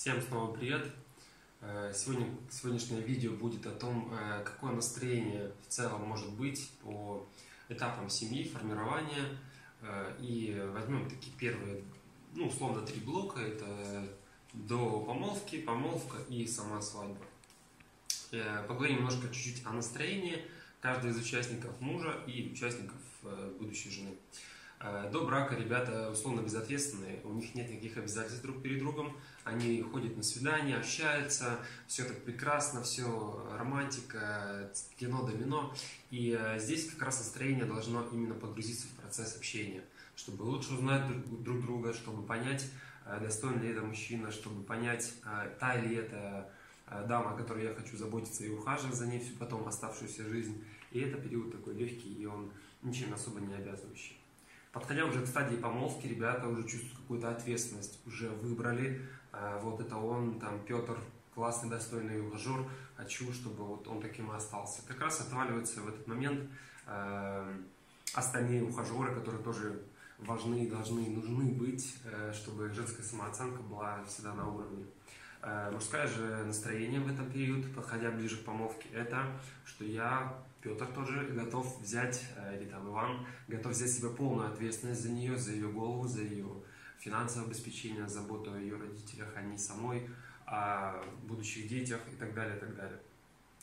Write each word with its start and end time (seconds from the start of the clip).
Всем 0.00 0.18
снова 0.22 0.50
привет! 0.50 0.86
Э, 1.60 1.92
сегодня, 1.94 2.26
сегодняшнее 2.50 3.02
видео 3.02 3.32
будет 3.32 3.66
о 3.66 3.70
том, 3.70 4.10
э, 4.14 4.42
какое 4.44 4.72
настроение 4.72 5.52
в 5.60 5.66
целом 5.66 6.08
может 6.08 6.32
быть 6.32 6.70
по 6.82 7.28
этапам 7.68 8.08
семьи, 8.08 8.48
формирования. 8.48 9.26
Э, 9.82 10.16
и 10.18 10.58
возьмем 10.72 11.06
такие 11.06 11.36
первые, 11.36 11.84
ну, 12.34 12.46
условно, 12.46 12.80
три 12.80 12.98
блока. 13.00 13.40
Это 13.40 14.08
до 14.54 15.00
помолвки, 15.00 15.60
помолвка 15.60 16.16
и 16.30 16.46
сама 16.46 16.80
свадьба. 16.80 17.20
Поговорим 18.66 19.00
немножко 19.00 19.28
чуть-чуть 19.28 19.66
о 19.66 19.74
настроении 19.74 20.46
каждого 20.80 21.10
из 21.10 21.18
участников 21.18 21.78
мужа 21.78 22.24
и 22.26 22.50
участников 22.50 22.96
будущей 23.58 23.90
жены. 23.90 24.16
Э, 24.82 25.10
до 25.12 25.26
брака 25.26 25.54
ребята 25.54 26.10
условно 26.10 26.40
безответственные, 26.40 27.20
у 27.24 27.34
них 27.34 27.54
нет 27.54 27.68
никаких 27.68 27.98
обязательств 27.98 28.42
друг 28.42 28.62
перед 28.62 28.78
другом, 28.78 29.14
они 29.44 29.82
ходят 29.82 30.16
на 30.16 30.22
свидания, 30.22 30.76
общаются, 30.76 31.58
все 31.86 32.04
так 32.04 32.24
прекрасно, 32.24 32.82
все 32.82 33.46
романтика, 33.58 34.72
кино, 34.98 35.26
домино. 35.26 35.74
И 36.10 36.34
э, 36.38 36.58
здесь 36.58 36.90
как 36.90 37.02
раз 37.02 37.18
настроение 37.18 37.66
должно 37.66 38.06
именно 38.10 38.34
погрузиться 38.34 38.86
в 38.86 39.02
процесс 39.02 39.36
общения, 39.36 39.84
чтобы 40.16 40.44
лучше 40.44 40.72
узнать 40.72 41.02
друг 41.42 41.60
друга, 41.60 41.92
чтобы 41.92 42.22
понять, 42.22 42.66
э, 43.04 43.20
достоин 43.20 43.60
ли 43.60 43.68
это 43.68 43.82
мужчина, 43.82 44.30
чтобы 44.30 44.62
понять, 44.62 45.12
та 45.58 45.76
ли 45.76 45.96
это 45.96 46.50
дама, 47.06 47.34
о 47.34 47.36
которой 47.36 47.64
я 47.64 47.74
хочу 47.74 47.96
заботиться 47.96 48.44
и 48.44 48.50
ухаживать 48.50 48.96
за 48.96 49.06
ней 49.06 49.20
всю 49.20 49.36
потом 49.36 49.68
оставшуюся 49.68 50.24
жизнь. 50.28 50.64
И 50.90 51.00
это 51.00 51.18
период 51.18 51.52
такой 51.52 51.74
легкий, 51.74 52.14
и 52.14 52.26
он 52.26 52.50
ничем 52.82 53.12
особо 53.12 53.40
не 53.40 53.54
обязывающий. 53.54 54.19
Подходя 54.72 55.04
уже 55.04 55.22
к 55.22 55.26
стадии 55.26 55.56
помолвки, 55.56 56.06
ребята 56.06 56.46
уже 56.46 56.62
чувствуют 56.62 56.96
какую-то 56.96 57.30
ответственность, 57.30 57.98
уже 58.06 58.28
выбрали, 58.28 59.00
э, 59.32 59.60
вот 59.62 59.80
это 59.80 59.96
он, 59.96 60.38
там, 60.38 60.60
Петр, 60.64 60.96
классный, 61.34 61.68
достойный 61.68 62.20
ухажер, 62.24 62.64
хочу, 62.96 63.32
чтобы 63.32 63.64
вот 63.64 63.88
он 63.88 64.00
таким 64.00 64.30
и 64.30 64.36
остался. 64.36 64.82
Как 64.86 65.00
раз 65.00 65.20
отваливаются 65.20 65.80
в 65.80 65.88
этот 65.88 66.06
момент 66.06 66.48
э, 66.86 67.56
остальные 68.14 68.62
ухажеры, 68.62 69.12
которые 69.12 69.42
тоже 69.42 69.82
важны, 70.18 70.68
должны 70.68 71.08
нужны 71.10 71.52
быть, 71.52 71.96
э, 72.04 72.32
чтобы 72.32 72.70
женская 72.70 73.02
самооценка 73.02 73.62
была 73.62 74.04
всегда 74.04 74.34
на 74.34 74.48
уровне. 74.48 74.84
Э, 75.42 75.70
мужское 75.72 76.06
же 76.06 76.44
настроение 76.44 77.00
в 77.00 77.10
этот 77.10 77.32
период, 77.32 77.74
подходя 77.74 78.10
ближе 78.10 78.36
к 78.36 78.44
помолвке, 78.44 78.88
это, 78.92 79.26
что 79.64 79.84
я, 79.84 80.34
Петр 80.60 80.86
тоже, 80.86 81.28
готов 81.28 81.80
взять, 81.80 82.26
э, 82.36 82.58
или 82.58 82.68
там 82.68 82.86
Иван, 82.90 83.26
готов 83.48 83.72
взять 83.72 83.90
себе 83.90 84.10
полную 84.10 84.52
ответственность 84.52 85.02
за 85.02 85.10
нее, 85.10 85.38
за 85.38 85.52
ее 85.52 85.68
голову, 85.68 86.06
за 86.06 86.20
ее 86.22 86.46
финансовое 86.98 87.46
обеспечение, 87.46 88.06
заботу 88.06 88.52
о 88.52 88.58
ее 88.58 88.76
родителях, 88.76 89.34
о 89.34 89.40
ней 89.40 89.56
самой, 89.56 90.10
о 90.44 91.02
будущих 91.22 91.68
детях 91.68 92.00
и 92.12 92.16
так 92.16 92.34
далее, 92.34 92.56
и 92.56 92.60
так 92.60 92.76
далее. 92.76 93.00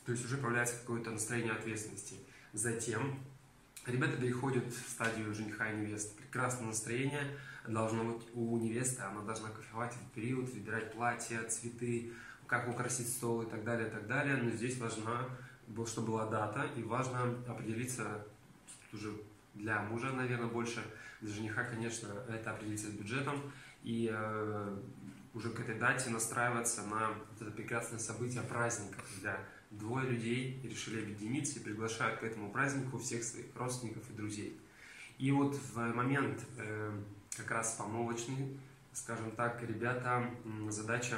То 0.04 0.14
есть 0.14 0.26
уже 0.26 0.38
появляется 0.38 0.80
какое-то 0.80 1.12
настроение 1.12 1.54
ответственности. 1.54 2.16
Затем 2.54 3.20
ребята 3.88 4.18
переходят 4.18 4.66
в 4.66 4.90
стадию 4.90 5.34
жениха 5.34 5.72
и 5.72 5.78
невесты. 5.78 6.16
Прекрасное 6.18 6.68
настроение 6.68 7.24
должно 7.68 8.04
быть 8.04 8.28
у 8.34 8.58
невесты, 8.58 9.02
она 9.02 9.22
должна 9.22 9.50
кайфовать 9.50 9.94
в 9.94 10.12
период, 10.14 10.50
выбирать 10.54 10.94
платья, 10.94 11.44
цветы, 11.44 12.14
как 12.46 12.68
украсить 12.68 13.10
стол 13.10 13.44
и 13.44 13.50
так 13.50 13.64
далее, 13.64 13.88
и 13.88 13.92
так 13.92 14.08
далее. 14.08 14.38
Но 14.38 14.52
здесь 14.52 14.78
важна, 14.78 15.26
чтобы 15.86 16.08
была 16.08 16.28
дата, 16.28 16.66
и 16.76 16.84
важно 16.84 17.36
определиться 17.48 18.26
уже 18.94 19.14
для 19.54 19.82
мужа, 19.82 20.12
наверное, 20.12 20.48
больше, 20.48 20.82
для 21.22 21.34
жениха, 21.34 21.64
конечно, 21.64 22.08
это 22.30 22.52
определиться 22.52 22.88
с 22.88 22.92
бюджетом, 22.92 23.42
и 23.84 24.10
э, 24.12 24.78
уже 25.34 25.50
к 25.50 25.60
этой 25.60 25.78
дате 25.78 26.10
настраиваться 26.10 26.84
на 26.84 27.12
это 27.40 27.52
прекрасное 27.52 28.00
событие 28.00 28.44
праздника, 28.44 29.00
когда 29.14 29.40
двое 29.72 30.10
людей 30.10 30.60
решили 30.64 31.02
объединиться 31.02 31.60
и 31.60 31.64
приглашают 31.64 32.20
к 32.20 32.24
этому 32.24 32.52
празднику 32.52 32.98
всех 32.98 33.24
своих 33.24 33.46
родственников 33.56 34.10
и 34.10 34.14
друзей. 34.14 34.58
И 35.18 35.32
вот 35.32 35.56
в 35.56 35.78
момент 35.78 36.46
э, 36.58 36.92
как 37.36 37.52
раз 37.52 37.76
помолвочный, 37.76 38.58
скажем 38.94 39.32
так, 39.32 39.62
ребята, 39.64 40.30
задача 40.70 41.18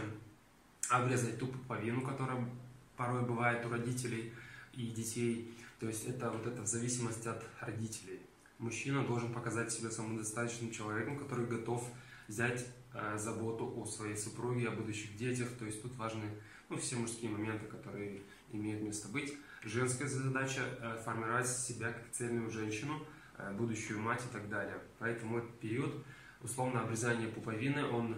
обрезать 0.90 1.38
ту 1.38 1.48
пуповину, 1.48 2.02
которая 2.02 2.50
порой 2.98 3.24
бывает 3.24 3.66
у 3.66 3.70
родителей 3.70 4.34
и 4.74 4.88
детей. 4.88 5.54
То 5.80 5.88
есть 5.88 6.06
это 6.06 6.30
вот 6.32 6.46
это 6.46 6.62
в 6.62 6.68
зависимости 6.68 7.28
от 7.28 7.44
родителей. 7.62 8.20
Мужчина 8.58 9.06
должен 9.06 9.34
показать 9.34 9.72
себя 9.72 9.90
самодостаточным 9.90 10.72
человеком, 10.72 11.18
который 11.18 11.46
готов 11.46 11.90
взять 12.30 12.66
э, 12.94 13.18
заботу 13.18 13.74
о 13.76 13.86
своей 13.86 14.16
супруге, 14.16 14.70
о 14.70 14.72
будущих 14.72 15.18
детях. 15.18 15.50
То 15.58 15.66
есть 15.66 15.82
тут 15.82 15.96
важны 15.98 16.30
ну, 16.70 16.78
все 16.78 16.96
мужские 16.96 17.32
моменты, 17.32 17.66
которые 17.66 18.22
имеют 18.54 18.82
место 18.84 19.10
быть. 19.10 19.36
Женская 19.64 20.08
задача 20.08 20.62
э, 20.80 21.02
формировать 21.04 21.48
себя 21.48 21.92
как 21.92 22.10
цельную 22.12 22.50
женщину, 22.50 23.02
э, 23.38 23.52
будущую 23.54 24.00
мать 24.00 24.22
и 24.24 24.32
так 24.32 24.48
далее. 24.48 24.78
Поэтому 25.00 25.40
этот 25.40 25.60
период 25.60 26.06
условно 26.42 26.82
обрезания 26.82 27.28
пуповины, 27.28 27.84
он 27.86 28.16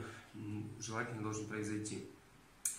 желательно 0.79 1.23
должен 1.23 1.45
произойти. 1.47 2.05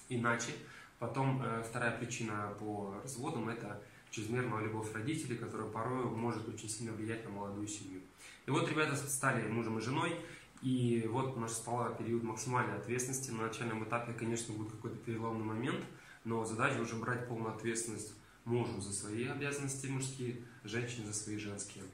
Иначе 0.09 0.53
потом 0.99 1.43
вторая 1.65 1.99
причина 1.99 2.55
по 2.61 2.95
разводам– 3.03 3.49
это 3.51 3.83
чрезмерная 4.11 4.63
любовь 4.63 4.93
родителей, 4.95 5.37
которая 5.37 5.69
порой 5.69 6.05
может 6.05 6.49
очень 6.49 6.69
сильно 6.69 6.93
влиять 6.93 7.25
на 7.25 7.31
молодую 7.31 7.67
семью. 7.67 8.01
И 8.47 8.51
вот 8.51 8.69
ребята 8.69 8.95
стали 8.97 9.49
мужем 9.49 9.79
и 9.79 9.81
женой, 9.83 10.17
и 10.63 11.07
вот 11.11 11.37
настал 11.37 11.95
период 11.97 12.23
максимальной 12.23 12.77
ответственности. 12.77 13.31
На 13.31 13.49
начальном 13.49 13.85
этапе, 13.85 14.13
конечно, 14.13 14.55
будет 14.55 14.73
какой-то 14.73 14.97
переломный 14.99 15.45
момент, 15.45 15.85
но 16.25 16.45
задача 16.45 16.81
уже 16.81 16.95
брать 16.97 17.27
полную 17.29 17.55
ответственность 17.55 18.15
мужу 18.45 18.81
за 18.81 18.93
свои 18.93 19.27
обязанности 19.27 19.87
мужские, 19.89 20.37
женщине 20.65 21.07
за 21.07 21.15
свои 21.15 21.37
женские. 21.37 21.85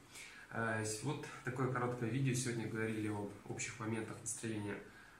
Э, 0.50 0.84
вот 1.02 1.26
такое 1.44 1.72
короткое 1.72 2.10
видео. 2.10 2.34
Сегодня 2.34 2.68
говорили 2.68 3.08
об 3.08 3.30
общих 3.48 3.78
моментах 3.80 4.18
настроения 4.20 4.76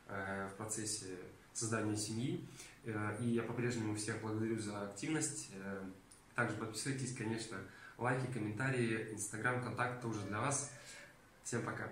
э, 0.09 0.49
в 0.53 0.57
процессе 0.57 1.07
создания 1.53 1.97
семьи. 1.97 2.47
Э, 2.85 3.17
и 3.21 3.29
я 3.29 3.43
по-прежнему 3.43 3.95
всех 3.97 4.21
благодарю 4.21 4.59
за 4.59 4.83
активность. 4.83 5.51
Также 6.35 6.57
подписывайтесь, 6.57 7.17
конечно, 7.17 7.57
лайки, 7.99 8.31
комментарии, 8.33 9.13
инстаграм, 9.13 9.63
контакт 9.63 10.01
тоже 10.01 10.21
для 10.21 10.41
вас. 10.41 10.71
Всем 11.43 11.63
пока! 11.63 11.89